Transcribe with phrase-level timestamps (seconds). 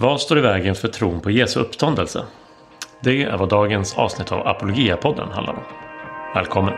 [0.00, 2.24] Vad står i vägen för tron på Jesu uppståndelse?
[3.00, 5.62] Det är vad dagens avsnitt av Apologia-podden handlar om.
[6.34, 6.74] Välkommen!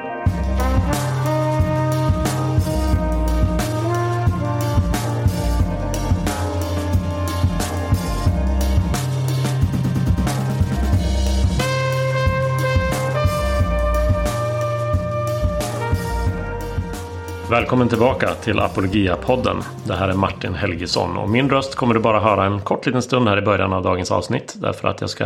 [17.51, 19.63] Välkommen tillbaka till Apologia-podden.
[19.87, 23.03] Det här är Martin Helgesson och min röst kommer du bara höra en kort liten
[23.03, 24.55] stund här i början av dagens avsnitt.
[24.61, 25.25] Därför att jag ska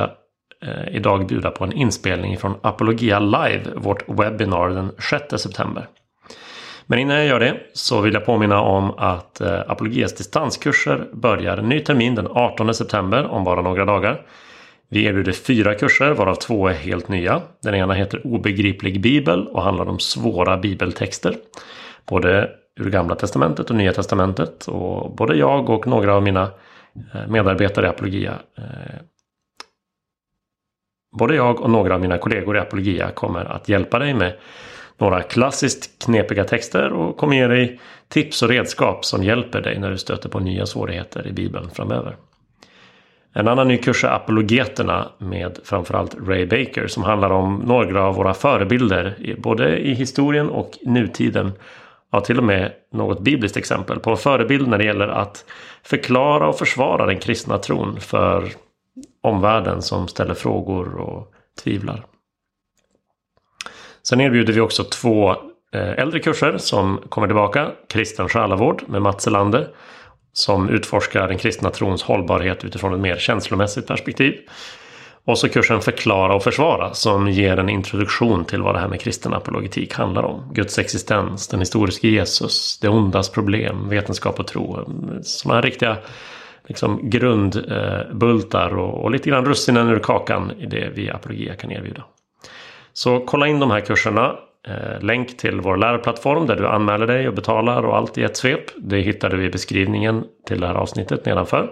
[0.62, 5.86] eh, idag bjuda på en inspelning från Apologia Live, vårt webbinar den 6 september.
[6.86, 11.62] Men innan jag gör det så vill jag påminna om att eh, Apologias distanskurser börjar
[11.62, 14.20] ny termin den 18 september om bara några dagar.
[14.90, 17.42] Vi erbjuder fyra kurser varav två är helt nya.
[17.62, 21.36] Den ena heter Obegriplig bibel och handlar om svåra bibeltexter
[22.06, 22.50] både
[22.80, 24.68] ur Gamla Testamentet och Nya Testamentet.
[24.68, 26.42] Och både jag och några av mina
[27.14, 29.00] eh, medarbetare i Apologia eh,
[31.18, 34.32] Både jag och några av mina kollegor i Apologia kommer att hjälpa dig med
[34.98, 39.90] några klassiskt knepiga texter och kommer ge dig tips och redskap som hjälper dig när
[39.90, 42.16] du stöter på nya svårigheter i Bibeln framöver.
[43.32, 48.14] En annan ny kurs är Apologeterna med framförallt Ray Baker som handlar om några av
[48.14, 51.52] våra förebilder både i historien och nutiden
[52.14, 55.44] ja, till och med något bibliskt exempel på en förebild när det gäller att
[55.82, 58.48] förklara och försvara den kristna tron för
[59.22, 62.06] omvärlden som ställer frågor och tvivlar.
[64.02, 65.30] Sen erbjuder vi också två
[65.74, 67.70] eh, äldre kurser som kommer tillbaka.
[67.88, 69.68] Kristen själavård med Mats Elander
[70.32, 74.40] som utforskar den kristna trons hållbarhet utifrån ett mer känslomässigt perspektiv.
[75.26, 79.00] Och så kursen Förklara och försvara som ger en introduktion till vad det här med
[79.00, 80.50] kristen apologetik handlar om.
[80.52, 84.84] Guds existens, den historiska Jesus, det ondas problem, vetenskap och tro.
[85.22, 85.96] Sådana här riktiga
[86.68, 92.04] liksom, grundbultar och, och lite grann russinen ur kakan i det vi apologia kan erbjuda.
[92.92, 94.36] Så kolla in de här kurserna.
[94.68, 98.36] Eh, länk till vår lärarplattform där du anmäler dig och betalar och allt i ett
[98.36, 98.64] svep.
[98.76, 101.70] Det hittar du i beskrivningen till det här avsnittet nedanför.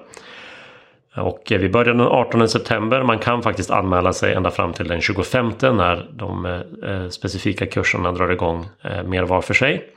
[1.16, 3.02] Och eh, vi börjar den 18 september.
[3.02, 7.66] Man kan faktiskt anmäla sig ända fram till den 25 när de eh, eh, specifika
[7.66, 8.68] kurserna drar igång
[9.04, 9.88] mer var för sig.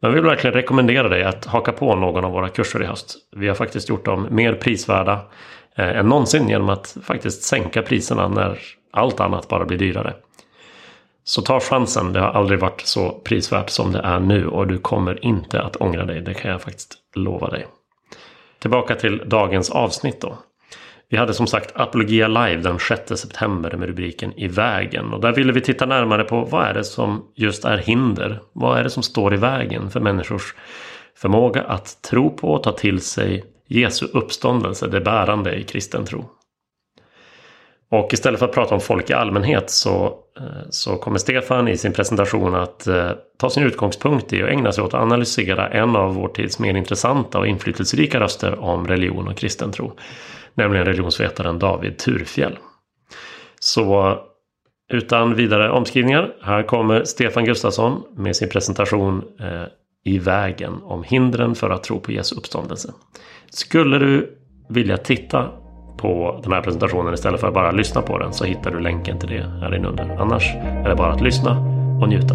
[0.00, 3.16] Men vi vill verkligen rekommendera dig att haka på någon av våra kurser i höst.
[3.36, 5.20] Vi har faktiskt gjort dem mer prisvärda
[5.76, 8.58] än någonsin genom att faktiskt sänka priserna när
[8.92, 10.14] allt annat bara blir dyrare.
[11.24, 14.78] Så ta chansen, det har aldrig varit så prisvärt som det är nu och du
[14.78, 17.66] kommer inte att ångra dig, det kan jag faktiskt lova dig.
[18.58, 20.38] Tillbaka till dagens avsnitt då.
[21.08, 25.12] Vi hade som sagt Apologia Live den 6 september med rubriken I vägen.
[25.12, 28.40] Och där ville vi titta närmare på vad är det som just är hinder?
[28.52, 30.54] Vad är det som står i vägen för människors
[31.16, 36.24] förmåga att tro på och ta till sig Jesu uppståndelse, det bärande i kristen tro.
[37.90, 40.06] Och istället för att prata om folk i allmänhet så,
[40.36, 44.72] eh, så kommer Stefan i sin presentation att eh, ta sin utgångspunkt i och ägna
[44.72, 49.28] sig åt att analysera en av vår tids mer intressanta och inflytelserika röster om religion
[49.28, 49.92] och kristen tro
[50.56, 52.58] nämligen religionsvetaren David Turfjell.
[53.60, 54.18] Så
[54.92, 59.62] utan vidare omskrivningar, här kommer Stefan Gustafsson med sin presentation eh,
[60.04, 62.92] i vägen om hindren för att tro på Jesu uppståndelse.
[63.50, 65.48] Skulle du vilja titta
[65.98, 69.18] på den här presentationen istället för att bara lyssna på den så hittar du länken
[69.18, 70.16] till det här inunder.
[70.20, 71.58] Annars är det bara att lyssna
[72.02, 72.34] och njuta.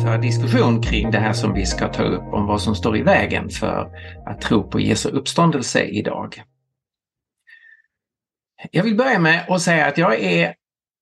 [0.00, 3.02] Föra diskussion kring det här som vi ska ta upp om vad som står i
[3.02, 3.90] vägen för
[4.26, 6.42] att tro på Jesu uppståndelse idag.
[8.70, 10.54] Jag vill börja med att säga att jag, är,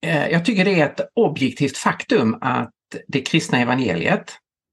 [0.06, 2.70] eh, jag tycker det är ett objektivt faktum att
[3.08, 4.32] det kristna evangeliet,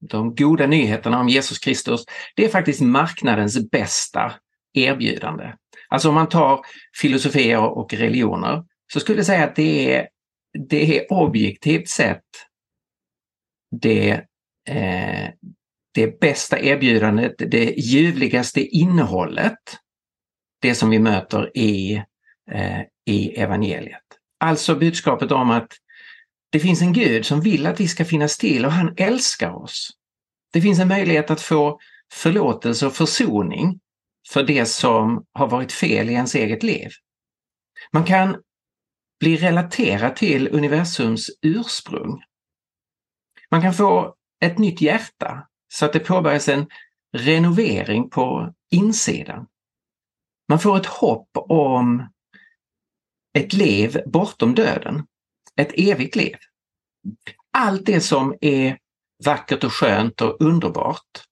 [0.09, 4.33] de goda nyheterna om Jesus Kristus, det är faktiskt marknadens bästa
[4.73, 5.53] erbjudande.
[5.89, 6.59] Alltså om man tar
[7.01, 8.63] filosofier och religioner
[8.93, 10.07] så skulle jag säga att det är,
[10.69, 12.23] det är objektivt sett
[13.71, 14.11] det,
[14.69, 15.29] eh,
[15.93, 19.77] det bästa erbjudandet, det ljuvligaste innehållet,
[20.61, 22.03] det som vi möter i,
[22.51, 24.03] eh, i evangeliet.
[24.39, 25.71] Alltså budskapet om att
[26.49, 29.89] det finns en Gud som vill att vi ska finnas till och han älskar oss.
[30.53, 31.79] Det finns en möjlighet att få
[32.13, 33.79] förlåtelse och försoning
[34.29, 36.89] för det som har varit fel i ens eget liv.
[37.93, 38.37] Man kan
[39.19, 42.21] bli relaterad till universums ursprung.
[43.51, 46.67] Man kan få ett nytt hjärta så att det påbörjas en
[47.17, 49.47] renovering på insidan.
[50.49, 52.09] Man får ett hopp om
[53.33, 55.07] ett liv bortom döden,
[55.55, 56.35] ett evigt liv.
[57.53, 58.77] Allt det som är
[59.25, 61.23] vackert och skönt och underbart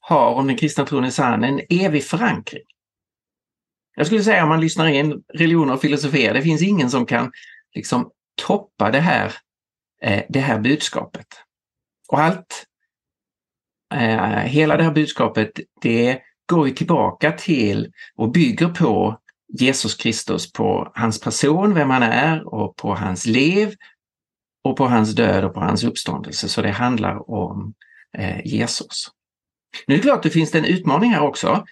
[0.00, 2.62] har, om den kristna tron är sann, en evig förankring.
[3.96, 7.32] Jag skulle säga om man lyssnar in religioner och filosofier, det finns ingen som kan
[7.74, 8.10] liksom
[8.46, 9.32] toppa det här,
[10.02, 11.26] Eh, det här budskapet.
[12.08, 12.66] Och allt,
[13.94, 15.50] eh, hela det här budskapet,
[15.80, 19.18] det går ju tillbaka till och bygger på
[19.58, 23.74] Jesus Kristus, på hans person, vem han är och på hans liv
[24.64, 26.48] och på hans död och på hans uppståndelse.
[26.48, 27.74] Så det handlar om
[28.18, 29.10] eh, Jesus.
[29.86, 31.64] Nu är det klart att det finns en utmaning här också.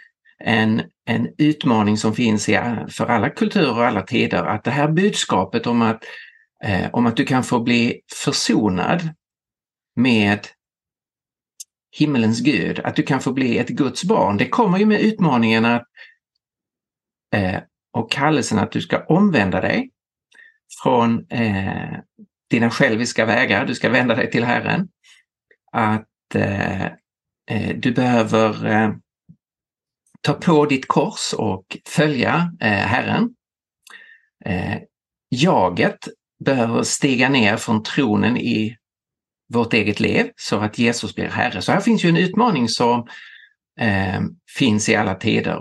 [0.45, 4.89] En, en utmaning som finns i, för alla kulturer och alla tider, att det här
[4.89, 6.05] budskapet om att,
[6.65, 9.15] eh, om att du kan få bli försonad
[9.97, 10.47] med
[11.97, 14.37] himmelens Gud, att du kan få bli ett Guds barn.
[14.37, 15.87] Det kommer ju med utmaningen att,
[17.35, 17.61] eh,
[17.93, 19.91] och kallelsen att du ska omvända dig
[20.83, 21.99] från eh,
[22.51, 24.89] dina själviska vägar, du ska vända dig till Herren.
[25.73, 26.85] Att eh,
[27.51, 28.93] eh du behöver eh,
[30.21, 33.35] ta på ditt kors och följa eh, Herren.
[34.45, 34.79] Eh,
[35.31, 36.09] jaget
[36.45, 38.77] behöver stiga ner från tronen i
[39.53, 41.63] vårt eget liv så att Jesus blir Herre.
[41.63, 43.07] Så här finns ju en utmaning som
[43.81, 44.21] eh,
[44.57, 45.61] finns i alla tider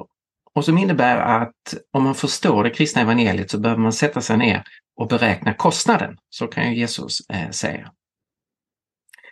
[0.55, 4.37] och som innebär att om man förstår det kristna evangeliet så behöver man sätta sig
[4.37, 4.63] ner
[4.95, 6.17] och beräkna kostnaden.
[6.29, 7.91] Så kan ju Jesus eh, säga.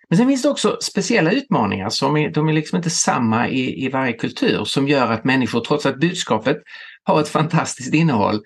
[0.10, 3.86] Men sen finns det också speciella utmaningar som är, de är liksom inte samma i,
[3.86, 6.58] i varje kultur som gör att människor, trots att budskapet
[7.04, 8.42] har ett fantastiskt innehåll,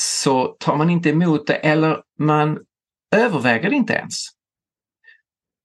[0.00, 2.58] så tar man inte emot det eller man
[3.16, 4.26] överväger det inte ens.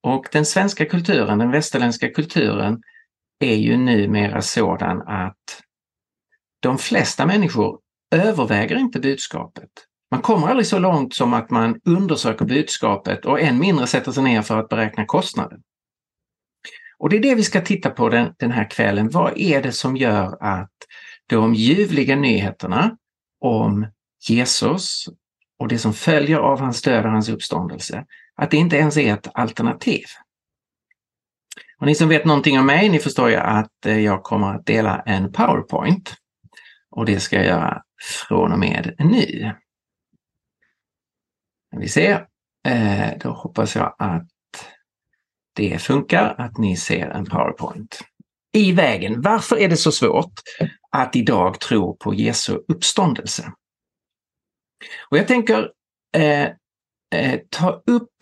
[0.04, 2.82] Och den svenska kulturen, den västerländska kulturen,
[3.40, 5.62] är ju numera sådan att
[6.60, 7.80] de flesta människor
[8.16, 9.70] överväger inte budskapet.
[10.12, 14.24] Man kommer aldrig så långt som att man undersöker budskapet och än mindre sätter sig
[14.24, 15.62] ner för att beräkna kostnaden.
[16.98, 19.10] Och det är det vi ska titta på den, den här kvällen.
[19.10, 20.72] Vad är det som gör att
[21.30, 22.98] de ljuvliga nyheterna
[23.42, 23.88] om
[24.30, 25.06] Jesus
[25.60, 28.06] och det som följer av hans död och hans uppståndelse
[28.36, 30.06] att det inte ens är ett alternativ.
[31.80, 34.66] Och ni som vet någonting om mig, ni förstår ju att eh, jag kommer att
[34.66, 36.16] dela en PowerPoint.
[36.90, 37.82] Och det ska jag göra
[38.28, 39.56] från och med nu.
[41.78, 42.28] Vi ser,
[42.68, 44.28] eh, då hoppas jag att
[45.54, 48.00] det funkar, att ni ser en PowerPoint.
[48.54, 50.34] I vägen, varför är det så svårt
[50.92, 53.52] att idag tro på Jesu uppståndelse?
[55.10, 55.72] Och jag tänker
[56.16, 56.44] eh,
[57.16, 58.14] eh, ta upp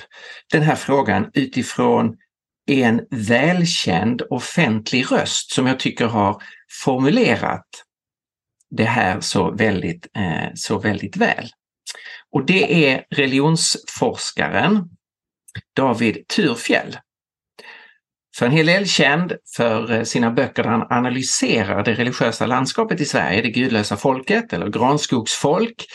[0.52, 2.18] den här frågan utifrån
[2.66, 6.42] en välkänd offentlig röst som jag tycker har
[6.84, 7.68] formulerat
[8.70, 11.50] det här så väldigt, eh, så väldigt väl.
[12.32, 14.90] Och det är religionsforskaren
[15.76, 16.98] David Thurfjell.
[18.36, 23.02] För en hel del känd för eh, sina böcker där han analyserar det religiösa landskapet
[23.02, 25.86] i Sverige, det gudlösa folket eller granskogsfolk,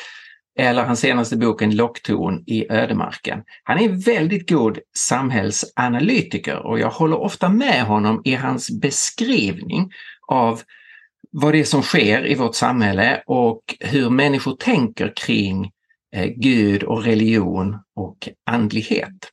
[0.58, 3.43] eller hans senaste bok En lockton i ödemarken.
[3.62, 9.93] Han är en väldigt god samhällsanalytiker och jag håller ofta med honom i hans beskrivning
[10.28, 10.62] av
[11.31, 15.70] vad det är som sker i vårt samhälle och hur människor tänker kring
[16.16, 19.31] eh, Gud och religion och andlighet.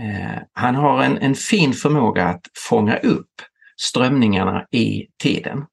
[0.00, 3.42] Eh, han har en, en fin förmåga att fånga upp
[3.76, 5.64] strömningarna i tiden.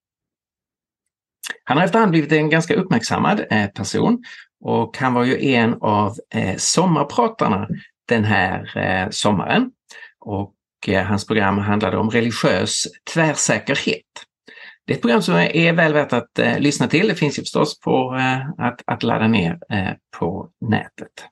[1.64, 4.24] Han har efterhand blivit en ganska uppmärksammad eh, person
[4.68, 7.68] och han var ju en av eh, sommarpratarna
[8.08, 9.72] den här eh, sommaren.
[10.20, 10.54] Och
[10.88, 14.06] eh, hans program handlade om religiös tvärsäkerhet.
[14.86, 17.08] Det är ett program som är väl värt att eh, lyssna till.
[17.08, 21.26] Det finns ju förstås på, eh, att, att ladda ner eh, på nätet.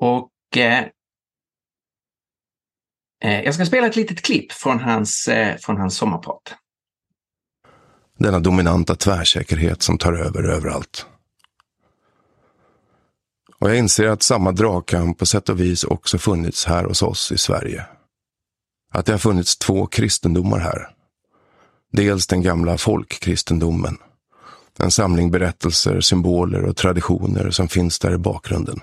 [0.00, 0.84] Och eh,
[3.44, 5.28] jag ska spela ett litet klipp från hans,
[5.60, 6.54] från hans sommarprat.
[8.18, 11.06] Denna dominanta tvärsäkerhet som tar över överallt.
[13.60, 17.32] Och jag inser att samma dragkamp på sätt och vis också funnits här hos oss
[17.32, 17.86] i Sverige.
[18.94, 20.88] Att det har funnits två kristendomar här.
[21.92, 23.98] Dels den gamla folkkristendomen.
[24.78, 28.80] En samling berättelser, symboler och traditioner som finns där i bakgrunden.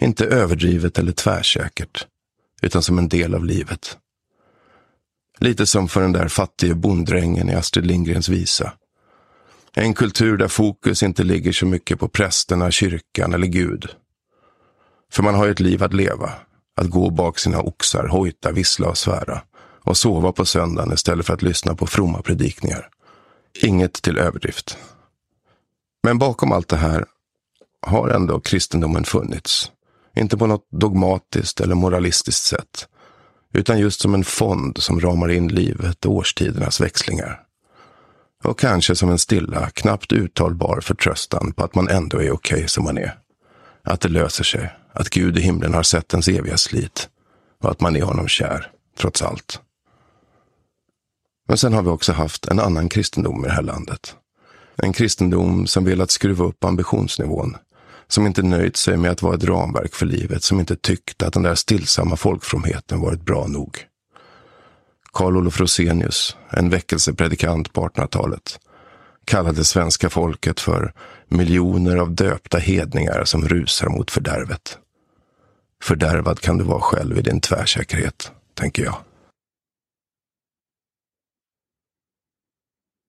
[0.00, 2.06] Inte överdrivet eller tvärsäkert,
[2.62, 3.98] utan som en del av livet.
[5.38, 8.72] Lite som för den där fattige bonddrängen i Astrid Lindgrens visa.
[9.72, 13.90] En kultur där fokus inte ligger så mycket på prästerna, kyrkan eller Gud.
[15.12, 16.32] För man har ju ett liv att leva.
[16.76, 19.42] Att gå bak sina oxar, hojta, vissla och svära.
[19.84, 22.88] Och sova på söndagen istället för att lyssna på fromma predikningar.
[23.62, 24.78] Inget till överdrift.
[26.02, 27.04] Men bakom allt det här
[27.86, 29.72] har ändå kristendomen funnits.
[30.16, 32.88] Inte på något dogmatiskt eller moralistiskt sätt.
[33.52, 37.47] utan just som en fond som ramar in livet och årstidernas växlingar.
[38.44, 42.68] Och kanske som en stilla, knappt uttalbar förtröstan på att man ändå är okej okay
[42.68, 43.18] som man är.
[43.84, 47.08] Att det löser sig, att Gud i himlen har sett ens eviga slit
[47.62, 49.60] och att man är honom kär, trots allt.
[51.48, 54.16] Men sen har vi också haft en annan kristendom i det här landet.
[54.76, 57.56] En kristendom som velat skruva upp ambitionsnivån.
[58.08, 61.32] Som inte nöjt sig med att vara ett ramverk för livet, som inte tyckte att
[61.32, 63.78] den där stillsamma folkfromheten varit bra nog.
[65.12, 68.60] Karl Olof Rosenius, en väckelsepredikant på 1800-talet,
[69.24, 70.92] kallade svenska folket för
[71.28, 74.78] miljoner av döpta hedningar som rusar mot fördärvet.
[75.82, 78.96] Fördärvad kan du vara själv i din tvärsäkerhet, tänker jag.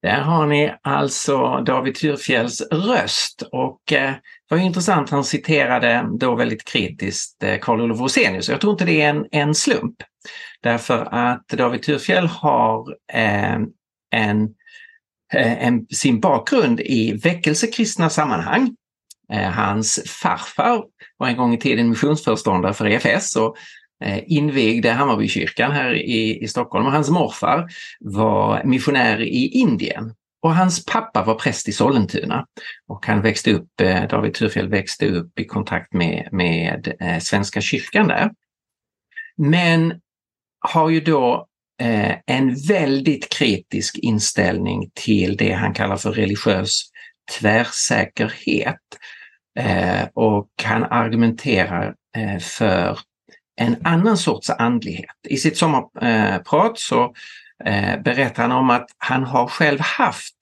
[0.02, 4.10] Där har ni alltså David Thyrfjells röst och eh,
[4.48, 8.48] det var intressant, han citerade då väldigt kritiskt eh, Karl Olof Rosenius.
[8.48, 9.96] Jag tror inte det är en, en slump.
[10.62, 13.58] Därför att David Thyrfjell har eh,
[14.10, 14.54] en,
[15.32, 18.76] eh, en, sin bakgrund i väckelsekristna sammanhang.
[19.32, 20.84] Eh, hans farfar
[21.16, 23.56] var en gång i tiden missionsföreståndare för EFS och
[24.04, 27.68] Eh, invigde Hammarbykyrkan här i, i Stockholm och hans morfar
[28.00, 30.14] var missionär i Indien.
[30.42, 32.46] Och hans pappa var präst i Sollentuna.
[32.86, 37.60] Och han växte upp, eh, David Thurfjell växte upp i kontakt med, med eh, Svenska
[37.60, 38.30] kyrkan där.
[39.36, 40.00] Men
[40.60, 41.46] har ju då
[41.80, 46.82] eh, en väldigt kritisk inställning till det han kallar för religiös
[47.38, 48.76] tvärsäkerhet.
[49.58, 52.98] Eh, och han argumenterar eh, för
[53.60, 55.16] en annan sorts andlighet.
[55.28, 57.14] I sitt sommarprat så
[57.64, 60.36] eh, berättar han om att han har själv haft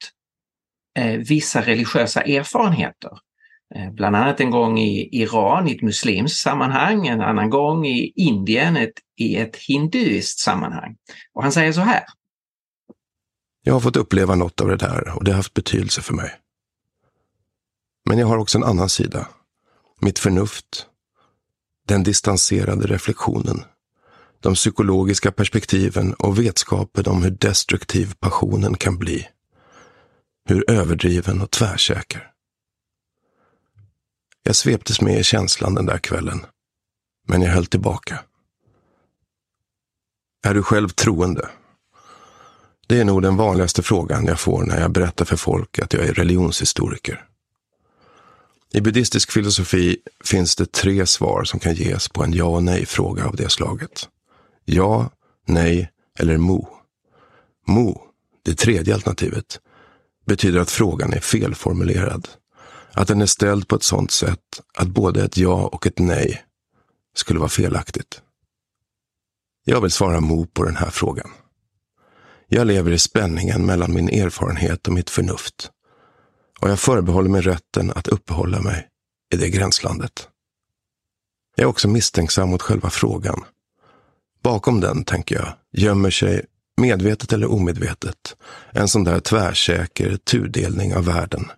[0.98, 3.10] eh, vissa religiösa erfarenheter.
[3.74, 8.12] Eh, bland annat en gång i Iran i ett muslimskt sammanhang, en annan gång i
[8.16, 10.96] Indien ett, i ett hinduiskt sammanhang.
[11.32, 12.04] Och han säger så här.
[13.62, 16.34] Jag har fått uppleva något av det där och det har haft betydelse för mig.
[18.08, 19.28] Men jag har också en annan sida.
[20.00, 20.86] Mitt förnuft,
[21.86, 23.64] den distanserade reflektionen,
[24.40, 29.28] de psykologiska perspektiven och vetskapen om hur destruktiv passionen kan bli.
[30.48, 32.30] Hur överdriven och tvärsäker.
[34.42, 36.46] Jag sveptes med i känslan den där kvällen,
[37.26, 38.24] men jag höll tillbaka.
[40.42, 41.48] Är du själv troende?
[42.86, 46.04] Det är nog den vanligaste frågan jag får när jag berättar för folk att jag
[46.04, 47.24] är religionshistoriker.
[48.72, 53.26] I buddhistisk filosofi finns det tre svar som kan ges på en ja och nej-fråga
[53.26, 54.08] av det slaget.
[54.64, 55.10] Ja,
[55.46, 56.68] nej eller mo.
[57.66, 58.02] Mo,
[58.42, 59.60] det tredje alternativet,
[60.26, 62.28] betyder att frågan är felformulerad.
[62.92, 66.44] Att den är ställd på ett sådant sätt att både ett ja och ett nej
[67.14, 68.22] skulle vara felaktigt.
[69.70, 71.30] Jag vill svara mo på den här frågan.
[72.46, 75.70] Jag lever i spänningen mellan min erfarenhet och mitt förnuft
[76.60, 78.88] och jag förbehåller mig rätten att uppehålla mig
[79.34, 80.28] i det gränslandet.
[81.56, 83.44] Jag är också misstänksam mot själva frågan.
[84.42, 86.44] Bakom den, tänker jag, gömmer sig,
[86.76, 88.36] medvetet eller omedvetet,
[88.70, 91.50] en sån där tvärsäker tudelning av världen.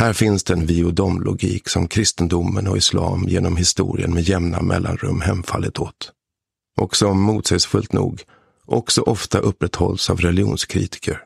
[0.00, 5.20] Här finns den vi och dom-logik som kristendomen och islam genom historien med jämna mellanrum
[5.20, 6.12] hemfallit åt.
[6.78, 8.22] Och som motsägelsefullt nog
[8.64, 11.24] också ofta upprätthålls av religionskritiker.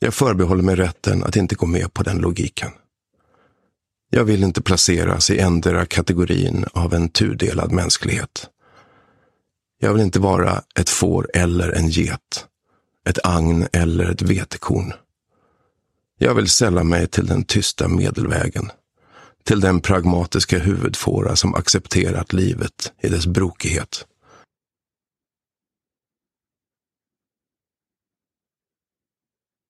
[0.00, 2.70] Jag förbehåller mig rätten att inte gå med på den logiken.
[4.10, 8.48] Jag vill inte placeras i ändera kategorin av en tudelad mänsklighet.
[9.78, 12.46] Jag vill inte vara ett får eller en get,
[13.08, 14.92] ett agn eller ett vetekorn.
[16.18, 18.70] Jag vill sälla mig till den tysta medelvägen,
[19.44, 24.06] till den pragmatiska huvudfåra som accepterat livet i dess brokighet.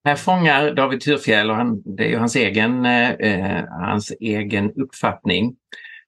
[0.05, 4.73] Här fångar David Thyrfjell, och han, det är ju hans egen, eh, eh, hans egen
[4.73, 5.57] uppfattning,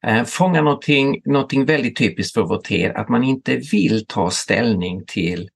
[0.06, 5.04] eh, fångar någonting, någonting väldigt typiskt för vår tid, att man inte vill ta ställning
[5.06, 5.48] till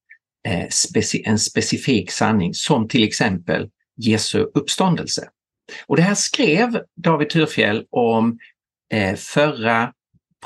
[0.49, 5.29] eh, speci en specifik sanning som till exempel Jesu uppståndelse.
[5.87, 8.39] Och det här skrev David Thurfjell om
[8.93, 9.93] eh, förra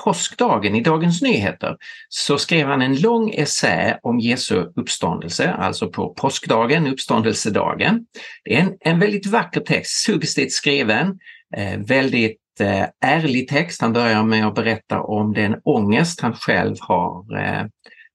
[0.04, 1.76] påskdagen i Dagens Nyheter
[2.08, 8.06] så skrev han en lång essä om Jesu uppståndelse, alltså på påskdagen, uppståndelsedagen.
[8.44, 11.18] Det är en, en väldigt vacker text, suggestivt skriven,
[11.56, 13.80] eh, väldigt eh, ärlig text.
[13.80, 17.64] Han börjar med att berätta om den ångest han själv har eh,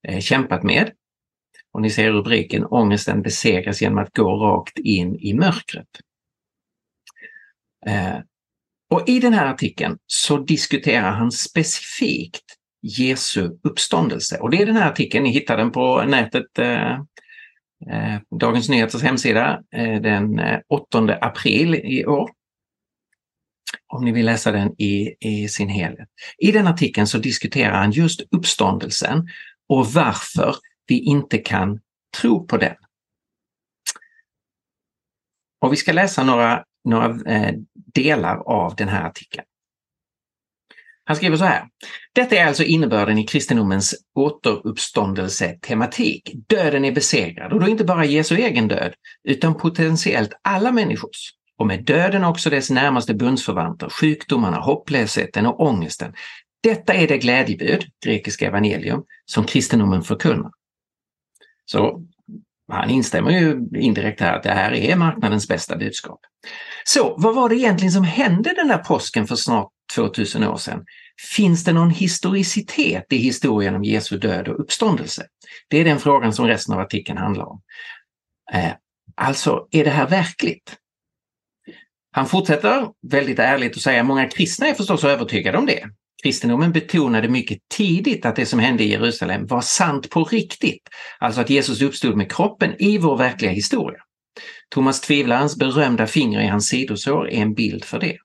[0.08, 0.92] eh kämpat med.
[1.74, 5.88] Och ni ser rubriken Ångesten besegras genom att gå rakt in i mörkret.
[7.88, 8.20] Eh,
[8.90, 14.38] och i den här artikeln så diskuterar han specifikt Jesu uppståndelse.
[14.38, 16.92] Och det är den här artikeln, ni hittar den på nätet, eh,
[17.92, 22.30] eh Dagens Nyheters hemsida, eh, den eh, 8 april i år.
[23.94, 26.10] Om ni vill läsa den i, i sin helhet.
[26.38, 29.28] I den artikeln så diskuterar han just uppståndelsen
[29.70, 30.56] och varför
[30.88, 31.80] vi inte kan
[32.22, 32.76] tro på den.
[35.62, 37.54] Och vi ska läsa några, några eh,
[37.94, 39.46] delar av den här artikeln.
[41.08, 41.68] Han skriver så här.
[42.14, 46.32] Detta är alltså innebörden i kristendomens återuppståndelse-tematik.
[46.48, 48.94] Döden är besegrad och då inte bara Jesu egen död
[49.24, 51.34] utan potentiellt alla människors.
[51.58, 56.14] Och med döden också dess närmaste bundsförvanter, sjukdomarna, hopplösheten och ångesten.
[56.64, 60.52] Detta är det glädjebud, grekiska evangelium, som kristendomen förkunnar.
[61.66, 62.04] Så
[62.72, 66.20] han instämmer ju indirekt här att det här är marknadens bästa budskap.
[66.84, 70.86] Så vad var det egentligen som hände den där påsken för snart 2000 år sedan?
[71.36, 75.26] Finns det någon historicitet i historien om Jesu död och uppståndelse?
[75.68, 77.62] Det är den frågan som resten av artikeln handlar om.
[78.54, 78.72] Eh,
[79.16, 80.78] alltså, är det här verkligt?
[82.12, 85.90] Han fortsätter väldigt ärligt att säga att många kristna är förstås övertygade om det.
[86.24, 91.42] Kristendomen betonade mycket tidigt att det som hände i Jerusalem var sant på riktigt, alltså
[91.42, 94.00] att Jesus uppstod med kroppen i vår verkliga historia.
[94.70, 98.18] Thomas Tvivlarens berömda finger i hans sidosår är en bild för det.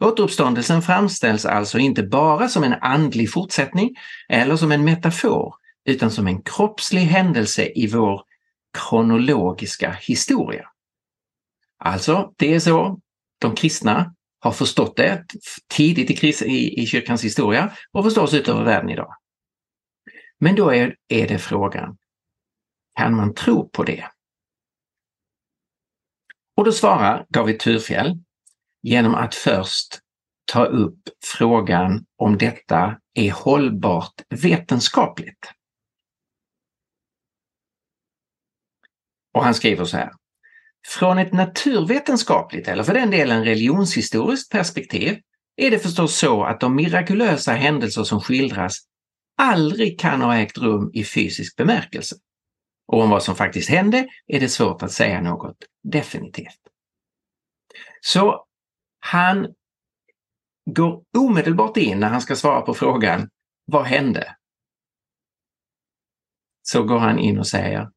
[0.00, 3.96] Återuppståndelsen framställs alltså inte bara som en andlig fortsättning
[4.28, 5.54] eller som en metafor,
[5.84, 8.22] utan som en kroppslig händelse i vår
[8.78, 10.64] kronologiska historia.
[11.78, 13.00] Alltså, det är så
[13.40, 14.14] de kristna
[14.44, 15.24] har förstått det
[15.68, 19.14] tidigt i, kris, i, i kyrkans historia och förstås utöver världen idag.
[20.38, 21.96] Men då är, är det frågan,
[22.98, 24.08] kan man tro på det?
[26.56, 28.18] Och då svarar David Thurfjell
[28.82, 30.00] genom att först
[30.52, 35.52] ta upp frågan om detta är hållbart vetenskapligt.
[39.34, 40.12] Och han skriver så här.
[40.86, 45.20] Från ett naturvetenskapligt eller för den delen religionshistoriskt perspektiv
[45.56, 48.78] är det förstås så att de mirakulösa händelser som skildras
[49.38, 52.16] aldrig kan ha ägt rum i fysisk bemärkelse.
[52.86, 56.60] Och om vad som faktiskt hände är det svårt att säga något definitivt.
[58.00, 58.46] Så
[58.98, 59.54] han
[60.70, 63.28] går omedelbart in när han ska svara på frågan
[63.64, 64.36] Vad hände?
[66.62, 67.90] Så går han in och säger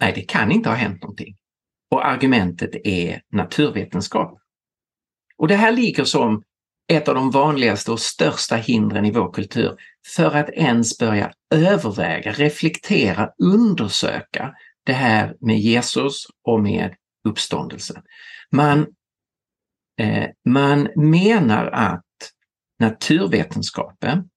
[0.00, 1.36] Nej, det kan inte ha hänt någonting.
[1.94, 4.38] Och argumentet är naturvetenskap.
[5.36, 6.42] Och det här ligger som
[6.92, 9.76] ett av de vanligaste och största hindren i vår kultur
[10.06, 14.54] för att ens börja överväga, reflektera, undersöka
[14.86, 16.94] det här med Jesus och med
[17.28, 18.02] uppståndelsen.
[18.50, 18.86] Man,
[20.00, 22.32] eh, man menar att
[22.78, 24.30] naturvetenskapen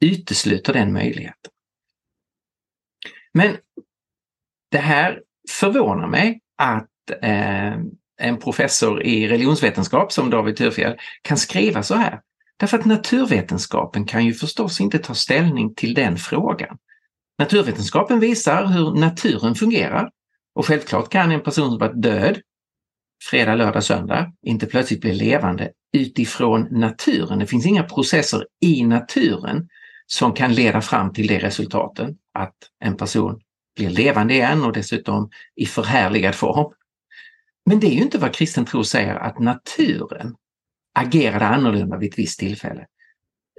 [0.00, 1.52] utesluter den möjligheten.
[3.34, 3.56] Men
[4.70, 6.88] det här förvånar mig att
[7.22, 7.72] eh,
[8.20, 12.20] en professor i religionsvetenskap som David Thurfjell kan skriva så här.
[12.56, 16.78] Därför att naturvetenskapen kan ju förstås inte ta ställning till den frågan.
[17.38, 20.10] Naturvetenskapen visar hur naturen fungerar
[20.54, 22.40] och självklart kan en person som varit död
[23.30, 27.38] fredag, lördag, söndag inte plötsligt bli levande utifrån naturen.
[27.38, 29.68] Det finns inga processer i naturen
[30.06, 33.40] som kan leda fram till det resultaten att en person
[33.76, 36.72] blir levande igen och dessutom i förhärligad form.
[37.66, 40.34] Men det är ju inte vad kristen tro säger att naturen
[40.94, 42.86] agerade annorlunda vid ett visst tillfälle.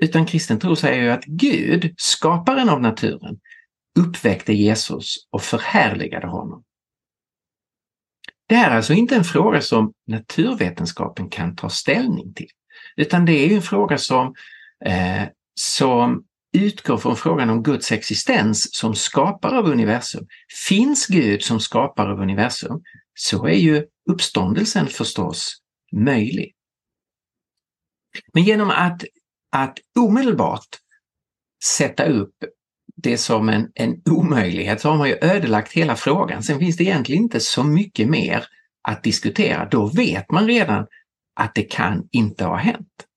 [0.01, 3.39] Utan kristen tro säger ju att Gud, skaparen av naturen,
[3.99, 6.63] uppväckte Jesus och förhärligade honom.
[8.47, 12.49] Det är alltså inte en fråga som naturvetenskapen kan ta ställning till,
[12.95, 14.35] utan det är ju en fråga som,
[14.85, 15.23] eh,
[15.55, 20.27] som utgår från frågan om Guds existens som skapare av universum.
[20.69, 22.81] Finns Gud som skapare av universum
[23.13, 25.61] så är ju uppståndelsen förstås
[25.91, 26.55] möjlig.
[28.33, 29.03] Men genom att,
[29.51, 30.67] att omedelbart
[31.63, 32.35] sätta upp
[32.95, 36.43] det som en, en omöjlighet så har man ju ödelagt hela frågan.
[36.43, 38.45] Sen finns det egentligen inte så mycket mer
[38.81, 39.67] att diskutera.
[39.69, 40.87] Då vet man redan
[41.35, 43.07] att det kan inte ha hänt.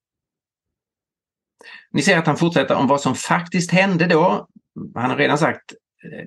[1.90, 4.48] Ni ser att han fortsätter om vad som faktiskt hände då.
[4.94, 5.74] Han har redan sagt,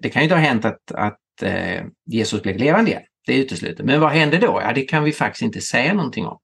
[0.01, 3.03] det kan ju inte ha hänt att, att eh, Jesus blev levande igen.
[3.29, 3.85] Det är uteslutet.
[3.85, 4.61] Men vad hände då?
[4.63, 6.39] Ja, det kan vi faktiskt inte säga någonting om.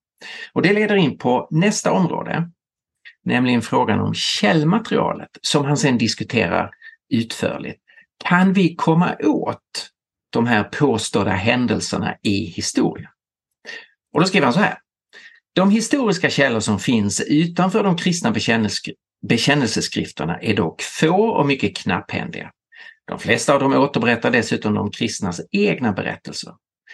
[0.54, 2.50] Och det leder in på nästa område,
[3.24, 6.69] nämligen frågan om källmaterialet som han sedan diskuterar
[7.10, 7.82] utförligt.
[8.24, 9.89] Kan vi komma åt
[10.30, 13.10] de här påstådda händelserna i historien?
[14.13, 14.78] Och då skriver han så här.
[15.56, 18.34] De historiska källor som finns utanför de kristna
[19.28, 22.52] bekännelseskrifterna är dock få och mycket knapphändiga.
[23.08, 26.54] De flesta av dem återberättar dessutom de kristnas egna berättelser.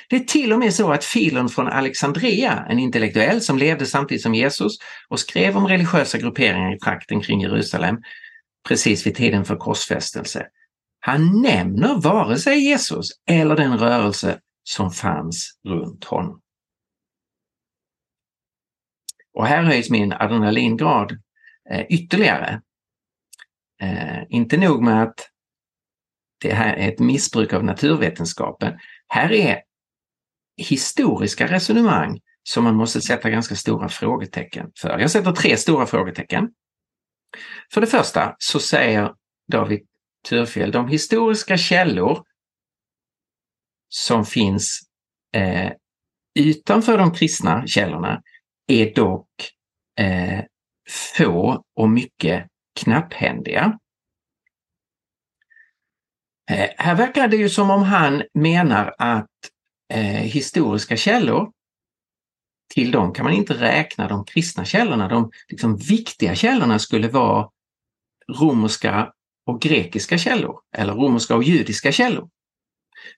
[0.10, 4.24] Det är till och med så att Filon från Alexandria, en intellektuell som levde samtidigt
[4.24, 4.78] som Jesus
[5.10, 7.98] och skrev om religiösa grupperingar i trakten kring Jerusalem
[8.68, 10.48] precis vid tiden för korsfästelse,
[11.00, 16.42] han nämner vare sig Jesus eller den rörelse som fanns runt honom.
[19.34, 21.12] Och här höjs min adrenalingrad
[21.70, 22.62] eh, ytterligare.
[23.82, 25.30] Eh, inte nog med att
[26.42, 28.80] det här är ett missbruk av naturvetenskapen.
[29.08, 29.62] Här är
[30.62, 35.00] historiska resonemang som man måste sätta ganska stora frågetecken för.
[35.00, 36.50] Jag sätter tre stora frågetecken.
[37.74, 39.14] För det första så säger
[39.52, 39.88] David
[40.30, 42.24] Thurfjell, de historiska källor
[43.90, 44.80] som finns
[45.36, 45.72] eh,
[46.40, 48.22] utanför de kristna källorna
[48.68, 49.30] är dock
[50.00, 50.44] eh,
[51.16, 52.48] få och mycket
[52.80, 53.80] knapphändiga.
[56.52, 59.30] Eh, här verkar det ju som om han menar att
[59.92, 61.52] eh, historiska källor,
[62.74, 65.08] till dem kan man inte räkna de kristna källorna.
[65.08, 67.50] De liksom, viktiga källorna skulle vara
[68.40, 69.12] romerska
[69.46, 72.30] och grekiska källor eller romerska och judiska källor.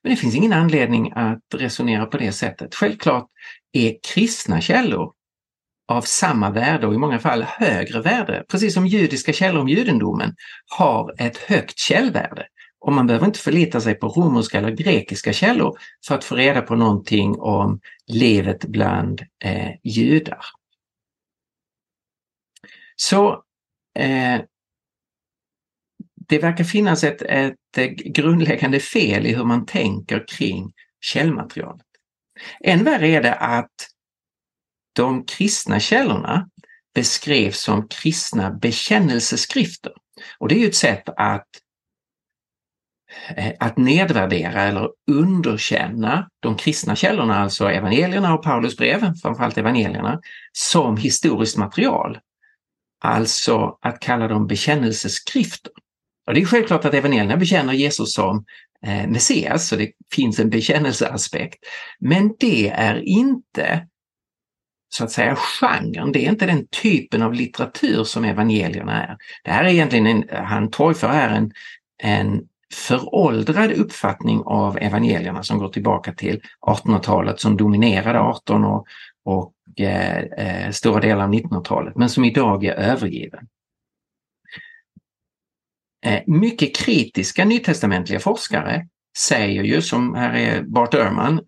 [0.04, 2.76] Men det finns ingen anledning att resonera på det sättet.
[2.76, 3.28] Självklart
[3.72, 5.14] är kristna källor
[5.88, 10.36] av samma värde och i många fall högre värde, precis som judiska källor om judendomen
[10.78, 12.48] har ett högt källvärde.
[12.84, 16.62] Och man behöver inte förlita sig på romerska eller grekiska källor för att få reda
[16.62, 20.46] på någonting om livet bland eh, judar.
[22.96, 23.44] Så
[24.00, 24.42] eh,
[26.28, 31.86] det verkar finnas ett, ett eh, grundläggande fel i hur man tänker kring källmaterialet.
[32.64, 33.90] Än värre är det att
[34.94, 36.50] de kristna källorna
[36.96, 39.94] beskrevs som kristna bekännelseskrifter.
[40.40, 41.48] Och det är ju ett sätt att,
[43.38, 50.20] Eh, att nedvärdera eller underkänna de kristna källorna, alltså evangelierna och Paulus brev, framförallt evangelierna,
[50.52, 52.20] som historiskt material.
[53.04, 55.72] Alltså att kalla dem bekännelseskrifter.
[56.28, 58.46] Och det är självklart att evangelierna bekänner Jesus som
[58.86, 61.60] eh, Messias, så det finns en bekännelseaspekt.
[62.00, 63.88] Men det är inte
[64.90, 69.18] så att säga genren, det är inte den typen av litteratur som evangelierna är.
[69.44, 71.52] Det här är egentligen, en, han torgför här en,
[72.04, 72.42] en
[72.74, 78.88] föråldrad uppfattning av evangelierna som går tillbaka till 1800-talet som dominerade 18 och,
[79.26, 83.48] och eh, eh, stora delar av 1900-talet men som idag är övergiven.
[86.06, 91.42] Eh, mycket kritiska nytestamentliga forskare säger ju, som här är Bart Ehrman,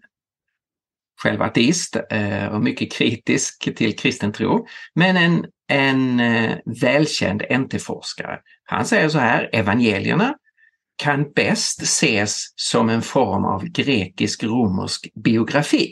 [1.23, 8.39] själv ateist eh, och mycket kritisk till kristen tro, men en, en eh, välkänd NT-forskare.
[8.63, 10.35] Han säger så här, evangelierna
[10.95, 15.91] kan bäst ses som en form av grekisk-romersk biografi.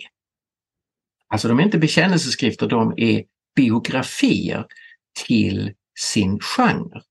[1.28, 3.24] Alltså de är inte bekännelseskrifter, de är
[3.56, 4.66] biografier
[5.28, 7.02] till sin genre.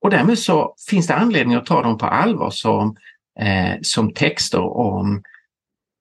[0.00, 2.96] Och därmed så finns det anledning att ta dem på allvar som,
[3.40, 5.22] eh, som texter om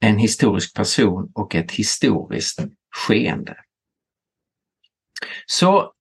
[0.02, 2.60] en historisk person och ett historiskt
[2.96, 3.58] skeende.
[5.46, 5.92] Så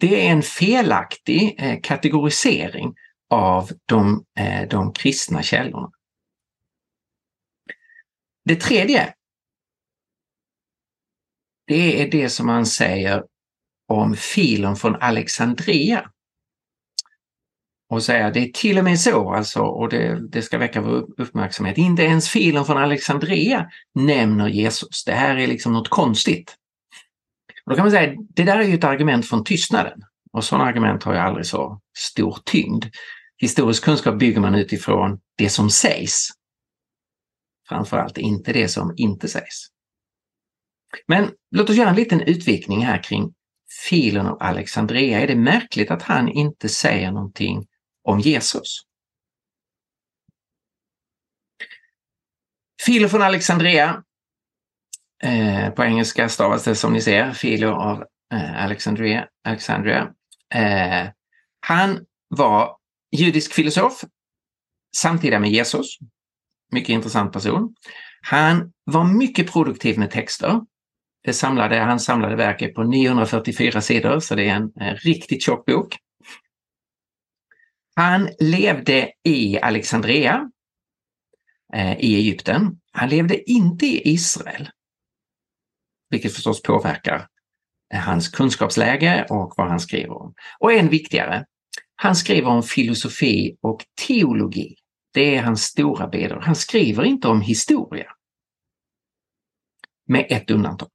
[0.00, 2.94] det är en felaktig eh, kategorisering
[3.30, 5.90] av de, eh, de kristna källorna.
[8.44, 9.14] Det tredje,
[11.66, 13.24] det är det som man säger
[13.88, 16.10] om filen från Alexandria
[17.88, 21.20] och säga det är till och med så, alltså, och det, det ska väcka vår
[21.20, 25.04] uppmärksamhet, inte ens filen från Alexandria nämner Jesus.
[25.04, 26.54] Det här är liksom något konstigt.
[27.64, 30.02] Och då kan man säga, det där är ju ett argument från tystnaden.
[30.32, 32.84] Och sådana argument har ju aldrig så stor tyngd.
[33.38, 36.28] Historisk kunskap bygger man utifrån det som sägs.
[37.68, 39.66] Framförallt inte det som inte sägs.
[41.06, 43.34] Men låt oss göra en liten utvikning här kring
[43.88, 45.20] Filon av Alexandria.
[45.20, 47.66] Är det märkligt att han inte säger någonting
[48.02, 48.82] om Jesus.
[52.86, 54.02] Filo från Alexandria.
[55.22, 59.28] Eh, på engelska stavas det som ni ser, Filo av eh, Alexandria.
[59.44, 60.12] Alexandria.
[60.54, 61.08] Eh,
[61.60, 62.76] han var
[63.12, 64.04] judisk filosof,
[64.96, 65.98] samtida med Jesus.
[66.72, 67.74] Mycket intressant person.
[68.22, 70.60] Han var mycket produktiv med texter.
[71.24, 75.66] Det samlade, han samlade verket på 944 sidor, så det är en, en riktigt tjock
[75.66, 75.96] bok.
[77.96, 80.50] Han levde i Alexandria
[81.74, 82.80] eh, i Egypten.
[82.92, 84.70] Han levde inte i Israel.
[86.10, 87.26] Vilket förstås påverkar
[87.94, 90.34] hans kunskapsläge och vad han skriver om.
[90.60, 91.44] Och än viktigare,
[91.96, 94.76] han skriver om filosofi och teologi.
[95.14, 96.40] Det är hans stora bedor.
[96.40, 98.06] Han skriver inte om historia.
[100.08, 100.88] Med ett undantag.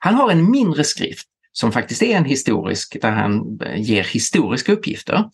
[0.00, 4.72] Han har en mindre skrift som faktiskt är en historisk, där han eh, ger historiska
[4.72, 5.30] uppgifter.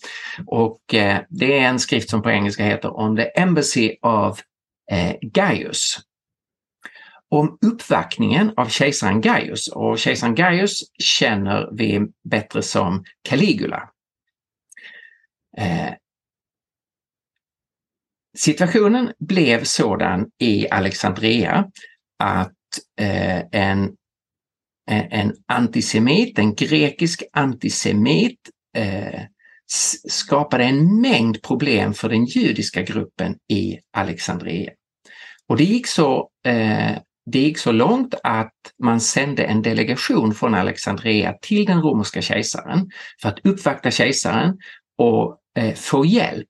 [0.47, 4.41] Och eh, det är en skrift som på engelska heter On the Embassy of
[4.91, 5.99] eh, Gaius.
[7.29, 13.89] Om uppvaktningen av kejsaren Gaius och kejsaren Gaius känner vi bättre som Caligula.
[15.59, 15.93] Eh,
[18.37, 21.71] situationen blev sådan i Alexandria
[22.19, 22.53] att
[23.01, 23.97] eh, en
[24.91, 28.39] eh, en antisemit, en grekisk antisemit
[28.77, 29.21] eh,
[30.09, 34.71] skapade en mängd problem för den judiska gruppen i Alexandria.
[35.49, 40.55] Och det gick så, eh, det gick så långt att man sände en delegation från
[40.55, 42.91] Alexandria till den romerska kejsaren
[43.23, 44.59] för att uppvakta kejsaren
[44.99, 46.49] och eh, få hjälp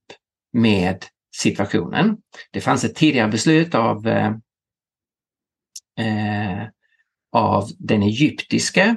[0.53, 1.05] med
[1.37, 2.17] situationen.
[2.51, 4.33] Det fanns ett tidigare beslut av eh,
[5.99, 6.69] eh,
[7.33, 8.97] av den egyptiske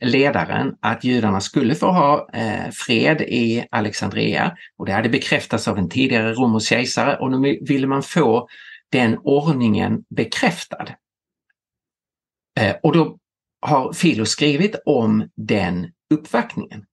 [0.00, 5.78] ledaren att judarna skulle få ha eh, fred i Alexandria och det hade bekräftats av
[5.78, 8.48] en tidigare romersk kejsare och nu ville man få
[8.92, 10.86] den ordningen bekräftad.
[12.60, 13.18] Eh, och då
[13.60, 16.84] har Filo skrivit om den uppvaktningen.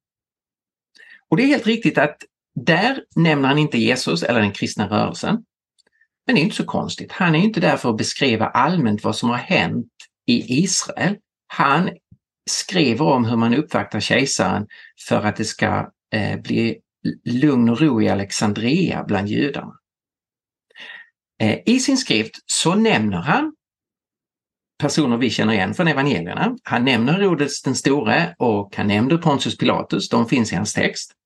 [1.29, 2.17] Och det är helt riktigt att
[2.65, 5.43] där nämner han inte Jesus eller den kristna rörelsen.
[6.25, 7.11] Men det är inte så konstigt.
[7.11, 9.87] Han är inte där för att beskriva allmänt vad som har hänt
[10.25, 11.17] i Israel.
[11.47, 11.89] Han
[12.49, 14.67] skriver om hur man uppvaktar kejsaren
[15.07, 16.79] för att det ska eh, bli
[17.25, 19.73] lugn och ro i Alexandria bland judarna.
[21.41, 23.53] Eh, I sin skrift så nämner han
[24.79, 26.55] personer vi känner igen från evangelierna.
[26.63, 31.16] Han nämner Herodes den store och han nämner Pontius Pilatus, de finns i hans text.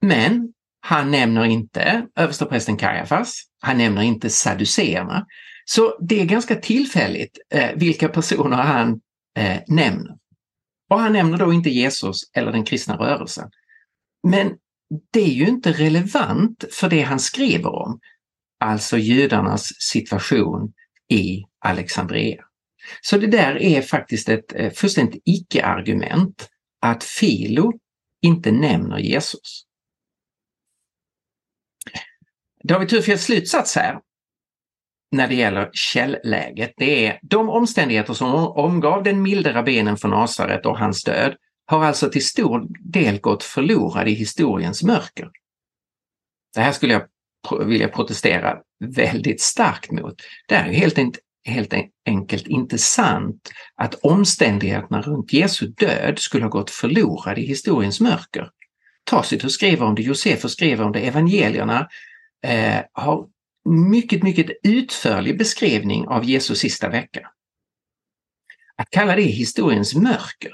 [0.00, 5.26] Men han nämner inte översteprästen Kajafas, han nämner inte saduceerna,
[5.64, 9.00] så det är ganska tillfälligt eh, vilka personer han
[9.36, 10.16] eh, nämner.
[10.90, 13.50] Och han nämner då inte Jesus eller den kristna rörelsen.
[14.28, 14.56] Men
[15.12, 18.00] det är ju inte relevant för det han skriver om,
[18.60, 20.72] alltså judarnas situation
[21.08, 22.44] i Alexandria.
[23.00, 26.48] Så det där är faktiskt ett eh, fullständigt icke-argument
[26.80, 27.72] att Filo
[28.22, 29.64] inte nämner Jesus.
[32.70, 33.98] David Turfjells slutsats här
[35.12, 40.66] när det gäller källläget, det är de omständigheter som omgav den milde rabbinen från Nasaret
[40.66, 45.30] och hans död har alltså till stor del gått förlorade i historiens mörker.
[46.54, 50.14] Det här skulle jag vilja protestera väldigt starkt mot.
[50.48, 50.98] Det är helt,
[51.44, 51.74] helt
[52.06, 58.50] enkelt inte sant att omständigheterna runt Jesu död skulle ha gått förlorade i historiens mörker.
[59.04, 61.88] Tacitus skriver om det, Josefus skriver om det, evangelierna
[62.42, 63.28] eh, har
[63.64, 67.30] mycket, mycket utförlig beskrivning av Jesu sista vecka.
[68.76, 70.52] Att kalla det historiens mörker,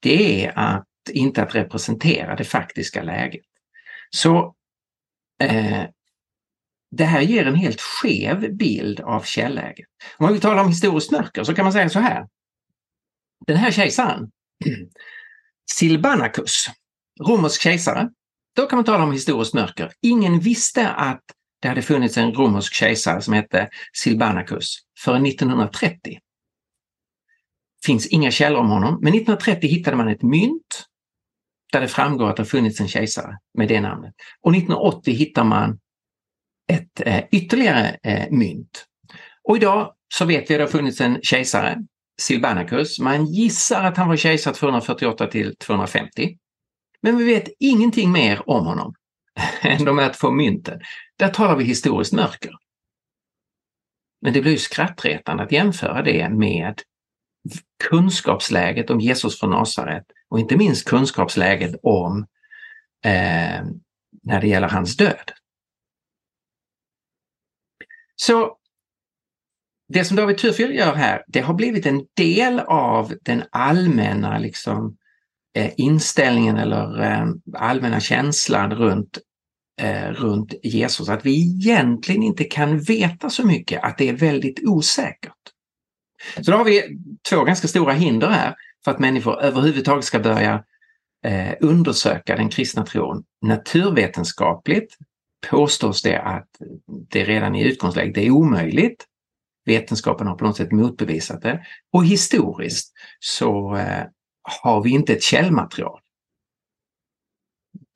[0.00, 3.44] det är att inte att representera det faktiska läget.
[4.10, 4.54] Så
[5.42, 5.84] eh,
[6.90, 9.88] det här ger en helt skev bild av källäget.
[10.18, 12.28] Om man vill tala om historiskt mörker så kan man säga så här.
[13.46, 14.30] Den här kejsaren,
[15.72, 16.66] Silbanacus,
[17.20, 18.10] romersk kejsare,
[18.56, 19.92] då kan man tala om historiskt mörker.
[20.02, 21.22] Ingen visste att
[21.60, 26.18] det hade funnits en romersk kejsare som hette Silbanacus före 1930.
[27.84, 30.86] finns inga källor om honom, men 1930 hittade man ett mynt
[31.72, 34.14] där det framgår att det funnits en kejsare med det namnet.
[34.40, 35.78] Och 1980 hittar man
[36.72, 38.86] ett eh, ytterligare eh, mynt.
[39.48, 41.78] Och idag så vet vi att det har funnits en kejsare,
[42.20, 42.98] Silbanacus.
[42.98, 46.38] Man gissar att han var kejsare 248 till 250.
[47.02, 48.94] Men vi vet ingenting mer om honom
[49.62, 50.80] än de här två mynten.
[51.16, 52.52] Där talar vi historiskt mörker.
[54.20, 56.82] Men det blir ju skrattretande att jämföra det med
[57.84, 62.26] kunskapsläget om Jesus från Nasaret och inte minst kunskapsläget om
[63.04, 63.64] eh,
[64.22, 65.32] när det gäller hans död.
[68.16, 68.58] Så
[69.88, 74.86] det som David Turfield gör här, det har blivit en del av den allmänna liksom,
[74.86, 74.92] eh,
[75.54, 79.18] Eh, inställningen eller eh, allmänna känslan runt
[79.80, 84.60] eh, runt Jesus, att vi egentligen inte kan veta så mycket, att det är väldigt
[84.64, 85.32] osäkert.
[86.36, 86.98] Så då har vi
[87.30, 90.64] två ganska stora hinder här för att människor överhuvudtaget ska börja
[91.60, 93.24] undersöka den kristna tron.
[93.42, 94.96] Naturvetenskapligt
[95.50, 96.48] påstås det att
[97.10, 99.04] det redan i utgångsläget är omöjligt.
[99.64, 101.64] Vetenskapen har på något sätt motbevisat det.
[101.92, 103.78] Och historiskt så
[104.42, 106.00] har vi inte ett källmaterial.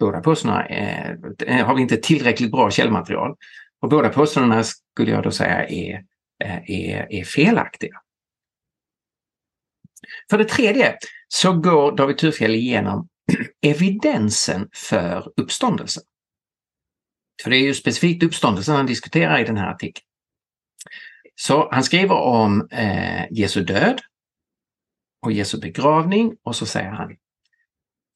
[0.01, 3.37] båda påståendena eh, har vi inte tillräckligt bra källmaterial.
[3.81, 6.05] Och båda påståendena skulle jag då säga är,
[6.45, 8.01] eh, är, är felaktiga.
[10.31, 10.97] För det tredje
[11.29, 13.09] så går David Thurfjell igenom
[13.63, 16.03] evidensen för uppståndelsen.
[17.43, 20.07] För det är ju specifikt uppståndelsen han diskuterar i den här artikeln.
[21.35, 24.01] Så han skriver om eh, Jesu död
[25.27, 27.17] och Jesu begravning och så säger han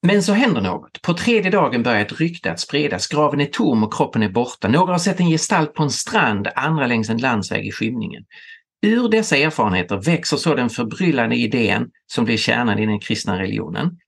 [0.02, 1.02] men så händer något.
[1.02, 3.06] På tredje dagen börjar ett rykte att spridas.
[3.08, 4.68] Graven är tom och kroppen är borta.
[4.68, 8.24] Några har sett en gestalt på en strand, andra längs en landsväg i skymningen.
[8.82, 13.98] Ur dessa erfarenheter växer så den förbryllande idén som blir kärnan i den kristna religionen.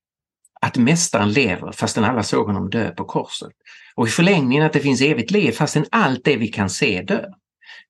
[0.60, 3.52] Att Mästaren lever fastän alla såg honom dö på korset.
[3.94, 7.28] Och i förlängningen att det finns evigt liv fastän allt det vi kan se dör.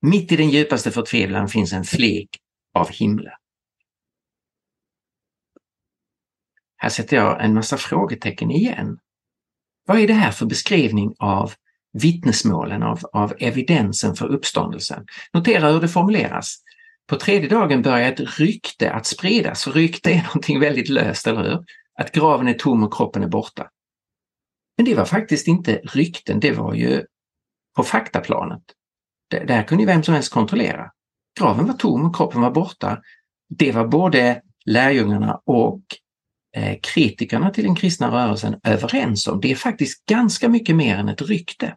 [0.01, 2.29] Mitt i den djupaste förtvivlan finns en flik
[2.75, 3.33] av himlen.
[6.83, 8.99] Här sätter jag en massa frågetecken igen.
[9.87, 11.53] Vad är det här för beskrivning av
[11.92, 15.07] vittnesmålen, av, av evidensen för uppståndelsen?
[15.33, 16.57] Notera hur det formuleras.
[17.07, 19.66] På tredje dagen börjar ett rykte att spridas.
[19.66, 21.64] Rykte är någonting väldigt löst, eller hur?
[21.99, 23.68] Att graven är tom och kroppen är borta.
[24.77, 27.05] Men det var faktiskt inte rykten, det var ju
[27.77, 28.62] på faktaplanet.
[29.31, 30.90] Det, det här kunde ju vem som helst kontrollera.
[31.40, 33.01] Graven var tom och kroppen var borta.
[33.49, 35.83] Det var både lärjungarna och
[36.57, 39.41] Eh, kritikerna till den kristna rörelsen överens om.
[39.41, 41.77] Det är faktiskt ganska mycket mer än ett rykte.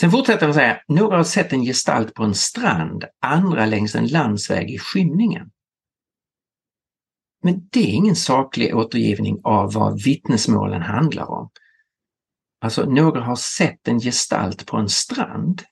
[0.00, 4.06] Sen fortsätter han säga, några har sett en gestalt på en strand, andra längs en
[4.06, 5.50] landsväg i skymningen.
[7.42, 11.50] Men det är ingen saklig återgivning av vad vittnesmålen handlar om.
[12.60, 15.62] Alltså, några har sett en gestalt på en strand.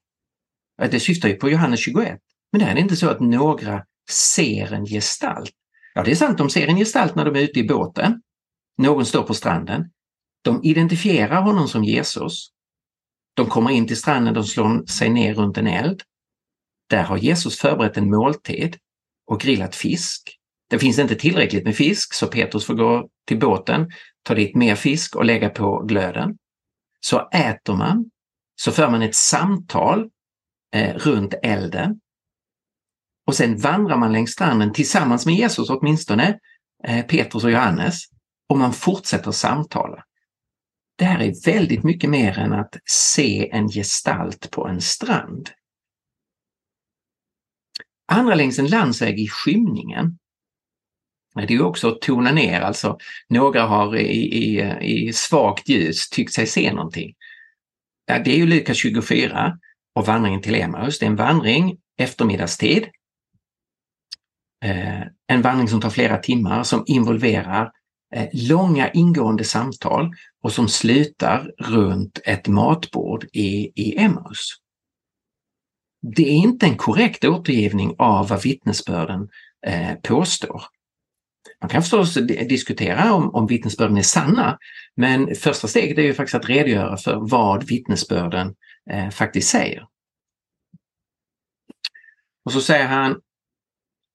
[0.91, 2.21] Det syftar ju på Johannes 21.
[2.53, 5.53] Men det är inte så att några ser en gestalt.
[5.95, 8.23] Ja, det är sant, de ser en gestalt när de är ute i båten.
[8.79, 9.91] Någon står på stranden.
[10.43, 12.49] De identifierar honom som Jesus.
[13.35, 16.03] De kommer in till stranden, de slår sig ner runt en eld.
[16.91, 18.77] Där har Jesus förberett en måltid
[19.27, 20.39] och grillat fisk.
[20.71, 23.91] Det finns inte tillräckligt med fisk så Petrus får gå till båten,
[24.23, 26.37] ta dit mer fisk och lägga på glöden.
[27.01, 28.11] Så äter man,
[28.57, 30.11] så för man ett samtal
[30.75, 32.01] eh, runt elden
[33.27, 36.39] och sen vandrar man längs stranden tillsammans med Jesus åtminstone,
[36.85, 38.05] eh, Petrus och Johannes,
[38.49, 40.05] och man fortsätter samtala.
[40.99, 45.51] Det här är väldigt mycket mer än att se en gestalt på en strand.
[48.13, 50.19] Andra längs en landsväg i skymningen.
[51.35, 56.33] Det är också att tona ner, alltså några har i, i, i svagt ljus tyckt
[56.33, 57.15] sig se någonting.
[58.07, 59.59] Det är ju Lukas 24
[59.95, 60.99] och vandringen till Emmaus.
[60.99, 62.89] Det är en vandring eftermiddagstid
[64.65, 67.71] Eh, en vandring som tar flera timmar som involverar
[68.15, 74.49] eh, långa ingående samtal och som slutar runt ett matbord i, i Emmaus.
[76.17, 79.29] Det är inte en korrekt återgivning av vad vittnesbörden
[79.67, 80.63] eh, påstår.
[81.61, 82.15] Man kan förstås
[82.49, 84.59] diskutera om, om vittnesbörden är sanna,
[84.97, 88.55] men första steget är ju faktiskt att redogöra för vad vittnesbörden
[88.91, 89.87] eh, faktiskt säger.
[92.45, 93.21] Och så säger han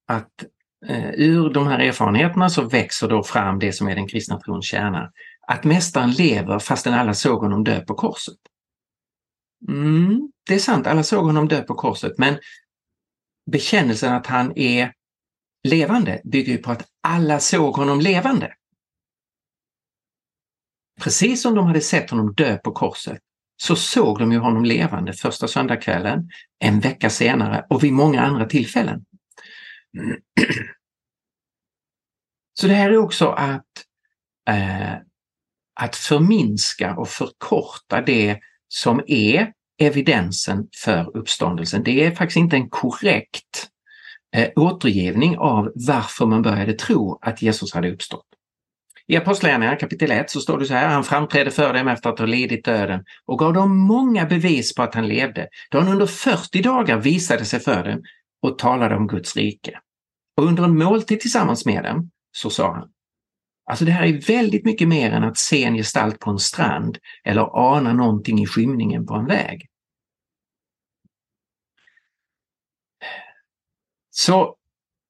[0.09, 0.43] att
[0.87, 4.65] eh, ur de här erfarenheterna så växer då fram det som är den kristna trons
[4.65, 5.11] kärna.
[5.47, 8.37] Att Mästaren lever fastän alla såg honom dö på korset.
[9.67, 12.39] Mm, det är sant, alla såg honom dö på korset, men
[13.51, 14.93] bekännelsen att han är
[15.67, 18.53] levande bygger ju på att alla såg honom levande.
[21.01, 23.19] Precis som de hade sett honom dö på korset
[23.61, 28.45] så såg de ju honom levande första söndagskvällen, en vecka senare och vid många andra
[28.45, 29.05] tillfällen.
[32.59, 33.85] Så det här är också att,
[34.49, 34.93] eh,
[35.79, 41.83] att förminska och förkorta det som är evidensen för uppståndelsen.
[41.83, 43.69] Det är faktiskt inte en korrekt
[44.35, 48.25] eh, återgivning av varför man började tro att Jesus hade uppstått.
[49.07, 52.19] I Apostlagärningarna kapitel 1 så står det så här, han framträdde för dem efter att
[52.19, 56.05] ha lidit döden och gav dem många bevis på att han levde, då han under
[56.05, 58.03] 40 dagar visade sig för dem
[58.41, 59.79] och talade om Guds rike.
[60.39, 62.89] Och under en måltid tillsammans med dem så sa han,
[63.65, 66.97] alltså det här är väldigt mycket mer än att se en gestalt på en strand
[67.23, 69.67] eller ana någonting i skymningen på en väg.
[74.09, 74.55] Så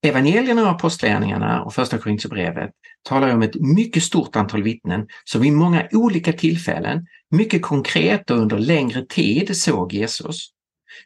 [0.05, 2.71] evangelierna och apostlagärningarna och första Korinthierbrevet
[3.03, 8.38] talar om ett mycket stort antal vittnen som vid många olika tillfällen, mycket konkret och
[8.38, 10.49] under längre tid såg Jesus.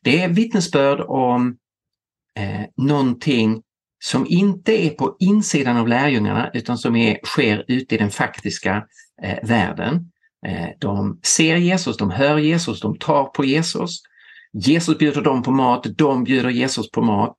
[0.02, 1.58] Det är vittnesbörd om
[2.40, 3.64] eh, någonting
[4.04, 8.88] som inte är på insidan av lärjungarna utan som är, sker ute i den faktiska
[9.22, 10.12] eh, världen.
[10.48, 14.02] Eh, de ser Jesus, de hör Jesus, de tar på Jesus.
[14.54, 17.38] Jesus bjuder dem på mat, de bjuder Jesus på mat.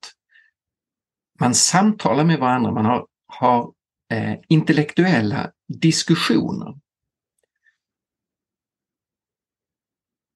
[1.41, 3.73] Man samtalar med varandra, man har, har
[4.13, 5.51] eh, intellektuella
[5.81, 6.69] diskussioner.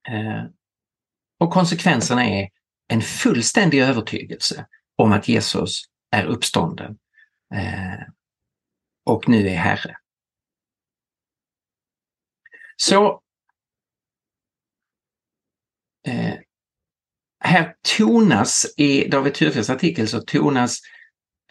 [0.08, 0.44] Eh,
[1.40, 2.48] och konsekvenserna är
[2.88, 4.66] en fullständig övertygelse
[4.96, 6.98] om att Jesus är uppstånden
[7.54, 8.02] eh,
[9.04, 9.96] och nu är Herre.
[12.76, 13.22] Så
[16.06, 16.34] eh,
[17.40, 20.80] här tonas, i David Thurfeldts artikel så tonas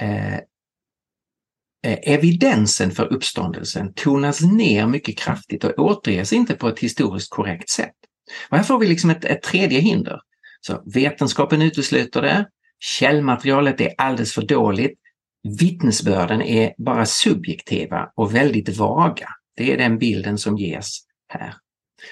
[0.02, 0.44] eh, eh,
[1.84, 7.96] evidensen för uppståndelsen tonas ner mycket kraftigt och återges inte på ett historiskt korrekt sätt.
[8.50, 10.22] Och här får vi liksom ett, ett tredje hinder.
[10.62, 12.50] Så Vetenskapen utesluter det,
[12.80, 15.00] källmaterialet är alldeles för dåligt,
[15.60, 19.30] vittnesbörden är bara subjektiva och väldigt vaga.
[19.56, 21.54] Det är den bilden som ges här.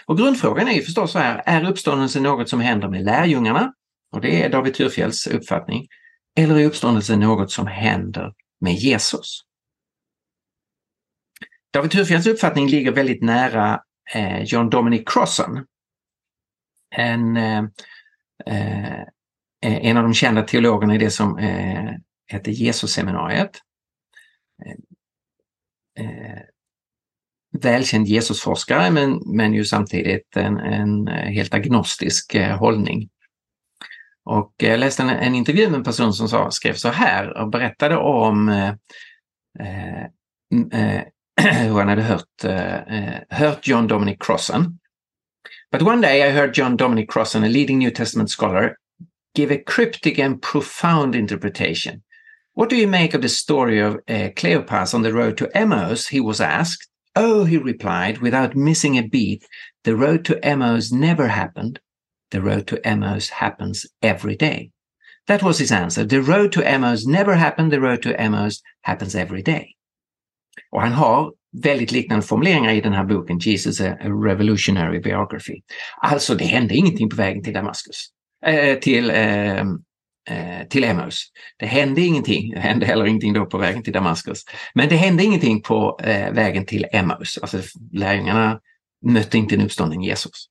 [0.06, 3.74] Och grundfrågan är ju förstås så här, är uppståndelsen något som händer med lärjungarna?
[4.12, 5.88] Och det är David Thurfjells uppfattning.
[6.38, 9.42] Eller är uppståndelsen något som händer med Jesus?
[11.74, 13.82] David Thurfjells uppfattning ligger väldigt nära
[14.14, 15.66] eh, John Dominic Crossan.
[16.96, 17.64] En, eh,
[18.46, 19.04] eh
[19.66, 21.92] Eh, en av de kända teologerna i det som eh,
[22.28, 23.62] hette Jesusseminariet.
[24.66, 26.40] Eh, eh,
[27.62, 33.10] välkänd Jesusforskare men, men ju samtidigt en, en eh, helt agnostisk eh, hållning.
[34.26, 37.38] Och eh, jag läste en, en intervju med en person som sa, skrev så här
[37.38, 38.74] och berättade om eh,
[39.60, 41.02] eh,
[41.42, 44.80] hur han hade hört, eh, hört John Dominic Crossan.
[45.72, 48.76] But one day I heard John Dominic Crossan, a leading New Testament scholar,
[49.36, 52.02] give a cryptic and profound interpretation.
[52.54, 56.08] What do you make of the story of uh, Cleopas on the road to Emmaus?
[56.08, 56.88] He was asked.
[57.16, 59.46] Oh, he replied, without missing a beat,
[59.84, 61.80] the road to Emmaus never happened.
[62.32, 64.72] The road to Emmaus happens every day.
[65.28, 66.06] That was his answer.
[66.06, 67.72] The road to Emmaus never happened.
[67.72, 69.76] The road to Emmaus happens every day.
[70.72, 71.34] Och han har
[71.64, 75.62] väldigt liknande formuleringar i den här boken Jesus a Revolutionary Biography.
[75.98, 78.15] Alltså, det hände ingenting på vägen till Damaskus.
[78.48, 79.80] Eh, till, ehm,
[80.30, 81.24] eh, till Emmaus.
[81.58, 84.44] Det hände ingenting, det hände heller ingenting då på vägen till Damaskus.
[84.74, 87.38] Men det hände ingenting på eh, vägen till Emmaus.
[87.42, 88.60] Alltså lärjungarna
[89.06, 90.50] mötte inte en uppstånden Jesus.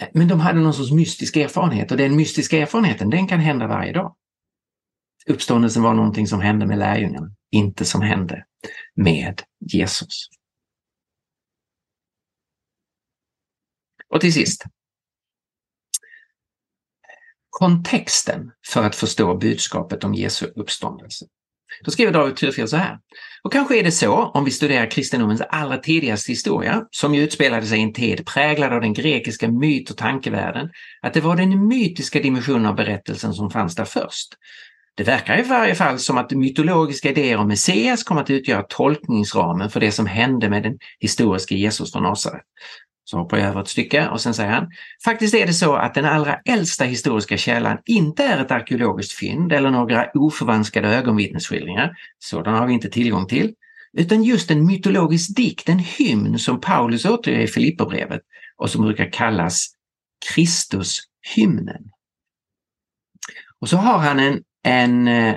[0.00, 3.66] Eh, men de hade någon sorts mystisk erfarenhet och den mystiska erfarenheten den kan hända
[3.66, 4.16] varje dag.
[5.26, 8.44] Uppståndelsen var någonting som hände med lärjungarna, inte som hände
[8.94, 10.28] med Jesus.
[14.08, 14.64] Och till sist,
[17.52, 21.24] kontexten för att förstå budskapet om Jesu uppståndelse.
[21.84, 22.98] Då skriver David Thurfjell så här.
[23.42, 27.66] Och kanske är det så, om vi studerar kristendomens allra tidigaste historia, som ju utspelade
[27.66, 30.70] sig i en tid präglad av den grekiska myt och tankevärlden,
[31.02, 34.28] att det var den mytiska dimensionen av berättelsen som fanns där först.
[34.94, 39.70] Det verkar i varje fall som att mytologiska idéer om Messias kom att utgöra tolkningsramen
[39.70, 42.42] för det som hände med den historiska Jesus från Nasaret.
[43.12, 44.70] Så hoppar jag över ett stycke och sen säger han,
[45.04, 49.52] faktiskt är det så att den allra äldsta historiska källan inte är ett arkeologiskt fynd
[49.52, 53.54] eller några oförvanskade ögonvittnesskildringar, sådana har vi inte tillgång till,
[53.92, 58.20] utan just en mytologisk dikt, en hymn som Paulus återger i Filipperbrevet
[58.56, 59.66] och som brukar kallas
[60.34, 61.90] Kristushymnen.
[63.60, 65.34] Och så har han en, en, eh,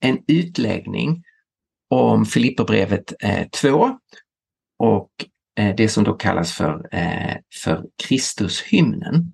[0.00, 1.22] en utläggning
[1.90, 3.98] om Filipperbrevet eh, 2
[4.78, 5.10] och
[5.60, 9.32] Eh, det som då kallas för, eh, för Kristushymnen.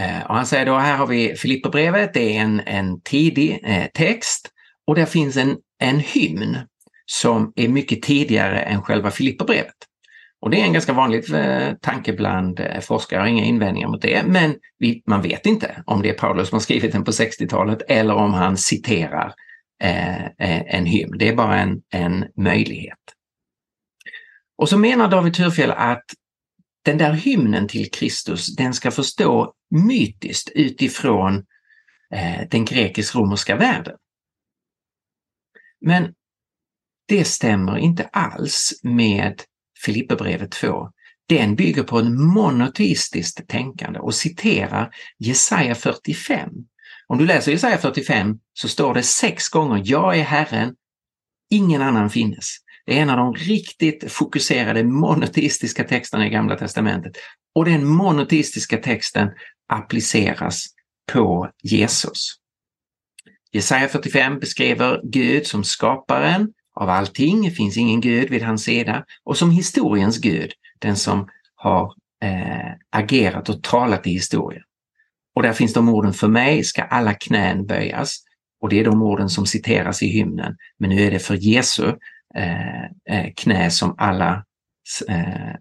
[0.00, 3.64] Eh, och han säger då, här har vi Filipperbrevet, det är en, en tidig
[3.94, 4.48] text
[4.86, 6.56] och där finns en, en hymn
[7.06, 9.74] som är mycket tidigare än själva Filipperbrevet.
[10.40, 11.24] Och det är en ganska vanlig
[11.80, 16.02] tanke bland forskare, jag har inga invändningar mot det, men vi, man vet inte om
[16.02, 19.32] det är Paulus som har skrivit den på 60-talet eller om han citerar eh,
[19.82, 21.18] Eh, eh, en hymn.
[21.18, 22.98] Det är bara en, en möjlighet.
[24.56, 26.04] Och så menar David Thurfjell att
[26.84, 31.46] den där hymnen till Kristus, den ska förstå mytiskt utifrån
[32.14, 33.96] eh, den grekisk-romerska världen.
[35.80, 36.14] Men
[37.08, 39.42] det stämmer inte alls med
[39.84, 40.90] Filipperbrevet 2.
[41.28, 46.50] Den bygger på en monoteistiskt tänkande och citerar Jesaja 45
[47.12, 50.74] om du läser Jesaja 45 så står det sex gånger Jag är Herren,
[51.50, 52.56] ingen annan finnes.
[52.86, 57.12] Det är en av de riktigt fokuserade monoteistiska texterna i Gamla Testamentet.
[57.54, 59.28] Och den monoteistiska texten
[59.68, 60.66] appliceras
[61.12, 62.34] på Jesus.
[63.52, 69.04] Jesaja 45 beskriver Gud som skaparen av allting, det finns ingen Gud vid hans sida
[69.24, 74.62] och som historiens Gud, den som har eh, agerat och talat i historien.
[75.34, 78.18] Och där finns de orden, för mig ska alla knän böjas.
[78.60, 80.56] Och det är de orden som citeras i hymnen.
[80.78, 81.92] Men nu är det för Jesu
[82.34, 84.44] eh, eh knä som alla
[85.08, 85.56] eh, eh,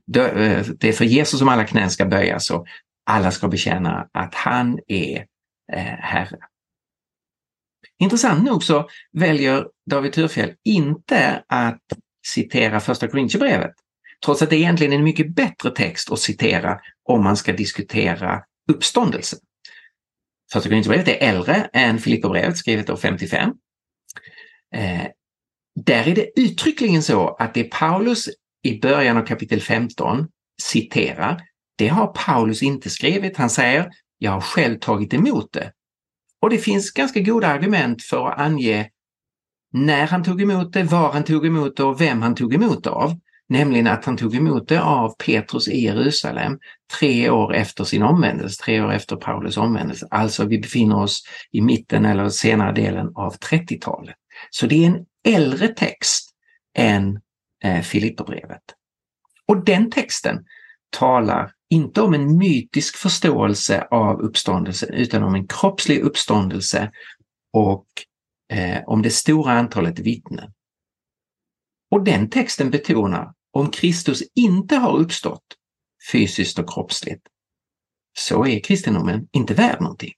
[0.77, 2.67] det är för Jesus som alla knän ska böjas och
[3.05, 5.25] alla ska bekänna att han är
[5.73, 6.37] eh, Herre.
[7.99, 11.81] Intressant nog så väljer David Thurfjell inte att
[12.27, 13.73] citera första Korintierbrevet,
[14.25, 18.43] trots att det egentligen är en mycket bättre text att citera om man ska diskutera
[18.71, 19.39] uppståndelsen.
[20.53, 23.49] Första Korinthierbrevet är äldre än Filipperbrevet skrivet år 55.
[24.75, 25.01] Eh,
[25.85, 28.29] där är det uttryckligen så att det Paulus
[28.63, 30.27] i början av kapitel 15
[30.61, 31.41] citerar,
[31.77, 33.37] det har Paulus inte skrivit.
[33.37, 35.71] Han säger, jag har själv tagit emot det.
[36.41, 38.89] Och det finns ganska goda argument för att ange
[39.73, 42.83] när han tog emot det, var han tog emot det och vem han tog emot
[42.83, 43.19] det av.
[43.51, 46.59] Nämligen att han tog emot det av Petrus i Jerusalem
[46.99, 50.07] tre år efter sin omvändelse, tre år efter Paulus omvändelse.
[50.11, 54.15] Alltså vi befinner oss i mitten eller senare delen av 30-talet.
[54.49, 56.35] Så det är en äldre text
[56.77, 57.19] än
[57.63, 58.61] eh, Filipperbrevet.
[59.47, 60.45] Och den texten
[60.89, 66.91] talar inte om en mytisk förståelse av uppståndelsen utan om en kroppslig uppståndelse
[67.53, 67.85] och
[68.53, 70.53] eh, om det stora antalet vittnen.
[71.89, 75.45] Och den texten betonar om Kristus inte har uppstått
[76.11, 77.27] fysiskt och kroppsligt
[78.17, 80.13] så är kristendomen inte värd någonting.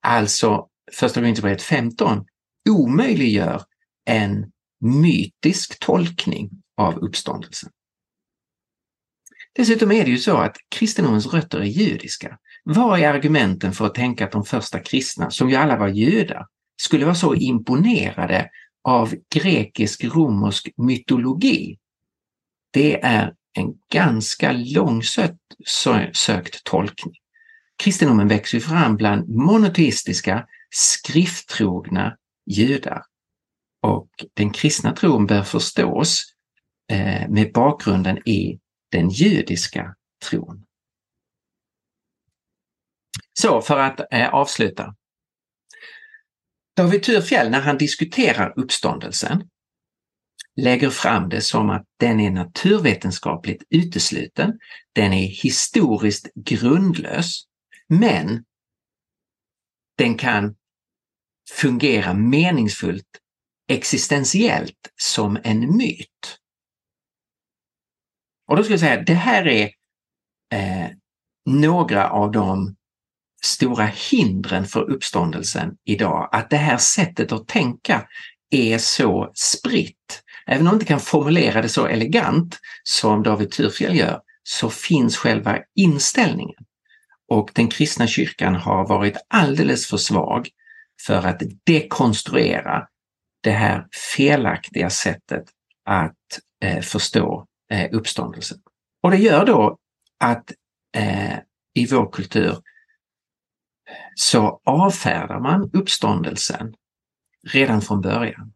[0.00, 2.24] Alltså, första Korinthierbrevet 15
[2.68, 3.62] omöjliggör
[4.04, 7.70] en mytisk tolkning av uppståndelsen.
[9.54, 12.38] Dessutom är det ju så att kristendomens rötter är judiska.
[12.64, 16.46] Vad är argumenten för att tänka att de första kristna, som ju alla var judar,
[16.82, 18.50] skulle vara så imponerade
[18.86, 21.78] av grekisk-romersk mytologi?
[22.72, 27.14] Det är en ganska långsökt tolkning.
[27.76, 32.16] Kristendomen växer fram bland monoteistiska, skrifttrogna
[32.46, 33.02] judar.
[33.82, 36.24] Och den kristna tron bör förstås
[36.92, 38.60] eh, med bakgrunden i
[38.92, 39.94] den judiska
[40.30, 40.66] tron.
[43.32, 44.94] Så för att eh, avsluta.
[46.76, 49.48] David Thurfjell, när han diskuterar uppståndelsen,
[50.56, 54.58] lägger fram det som att den är naturvetenskapligt utesluten,
[54.92, 57.42] den är historiskt grundlös,
[57.88, 58.44] men
[59.98, 60.56] den kan
[61.50, 63.20] fungera meningsfullt
[63.68, 66.38] existentiellt som en myt.
[68.48, 69.70] Och då ska jag säga att det här är
[70.52, 70.90] eh,
[71.46, 72.75] några av de
[73.46, 76.28] stora hindren för uppståndelsen idag.
[76.32, 78.06] Att det här sättet att tänka
[78.50, 80.22] är så spritt.
[80.46, 85.16] Även om man inte kan formulera det så elegant som David Thurfjell gör, så finns
[85.16, 86.64] själva inställningen.
[87.28, 90.48] Och den kristna kyrkan har varit alldeles för svag
[91.06, 92.86] för att dekonstruera
[93.42, 93.86] det här
[94.16, 95.44] felaktiga sättet
[95.84, 96.14] att
[96.62, 98.58] eh, förstå eh, uppståndelsen.
[99.02, 99.78] Och det gör då
[100.20, 100.52] att
[100.96, 101.38] eh,
[101.74, 102.56] i vår kultur
[104.14, 106.74] så avfärdar man uppståndelsen
[107.52, 108.52] redan från början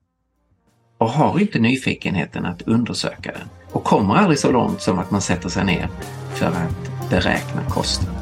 [0.98, 5.20] och har inte nyfikenheten att undersöka den och kommer aldrig så långt som att man
[5.20, 5.88] sätter sig ner
[6.34, 8.19] för att beräkna kostnaden.